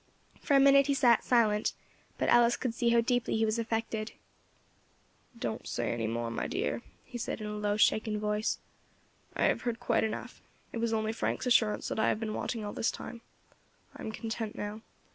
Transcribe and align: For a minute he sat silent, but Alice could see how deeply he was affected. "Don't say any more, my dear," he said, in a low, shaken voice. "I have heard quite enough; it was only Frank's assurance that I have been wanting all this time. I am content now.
For 0.41 0.55
a 0.55 0.59
minute 0.59 0.87
he 0.87 0.95
sat 0.95 1.23
silent, 1.23 1.73
but 2.17 2.27
Alice 2.27 2.57
could 2.57 2.73
see 2.73 2.89
how 2.89 3.01
deeply 3.01 3.37
he 3.37 3.45
was 3.45 3.59
affected. 3.59 4.13
"Don't 5.37 5.67
say 5.67 5.91
any 5.93 6.07
more, 6.07 6.31
my 6.31 6.47
dear," 6.47 6.81
he 7.03 7.19
said, 7.19 7.39
in 7.39 7.45
a 7.45 7.55
low, 7.55 7.77
shaken 7.77 8.19
voice. 8.19 8.57
"I 9.35 9.43
have 9.43 9.61
heard 9.61 9.79
quite 9.79 10.03
enough; 10.03 10.41
it 10.73 10.79
was 10.79 10.91
only 10.91 11.13
Frank's 11.13 11.45
assurance 11.45 11.87
that 11.89 11.99
I 11.99 12.09
have 12.09 12.19
been 12.19 12.33
wanting 12.33 12.65
all 12.65 12.73
this 12.73 12.89
time. 12.89 13.21
I 13.95 14.01
am 14.01 14.11
content 14.11 14.55
now. 14.55 14.81